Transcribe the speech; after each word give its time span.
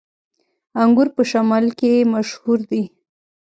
انګور 0.81 1.07
په 1.15 1.21
شمالی 1.31 1.71
کې 1.79 1.93
مشهور 2.13 2.59
دي 2.69 2.83